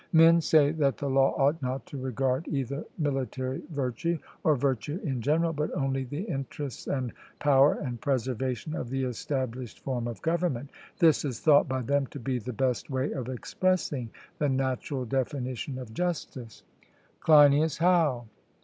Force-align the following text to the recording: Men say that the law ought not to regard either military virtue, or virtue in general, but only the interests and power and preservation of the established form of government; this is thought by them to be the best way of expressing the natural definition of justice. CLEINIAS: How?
Men 0.13 0.41
say 0.41 0.71
that 0.71 0.97
the 0.97 1.07
law 1.11 1.35
ought 1.37 1.61
not 1.61 1.85
to 1.85 1.97
regard 1.99 2.47
either 2.47 2.83
military 2.97 3.61
virtue, 3.69 4.17
or 4.43 4.55
virtue 4.55 4.99
in 5.03 5.21
general, 5.21 5.53
but 5.53 5.71
only 5.75 6.05
the 6.05 6.23
interests 6.23 6.87
and 6.87 7.13
power 7.37 7.75
and 7.75 8.01
preservation 8.01 8.75
of 8.75 8.89
the 8.89 9.03
established 9.03 9.79
form 9.81 10.07
of 10.07 10.19
government; 10.23 10.71
this 10.97 11.23
is 11.23 11.39
thought 11.39 11.69
by 11.69 11.83
them 11.83 12.07
to 12.07 12.19
be 12.19 12.39
the 12.39 12.51
best 12.51 12.89
way 12.89 13.11
of 13.11 13.29
expressing 13.29 14.09
the 14.39 14.49
natural 14.49 15.05
definition 15.05 15.77
of 15.77 15.93
justice. 15.93 16.63
CLEINIAS: 17.19 17.77
How? 17.77 18.25